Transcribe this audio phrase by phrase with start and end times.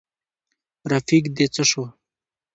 [0.91, 1.83] رفیق دي څه شو.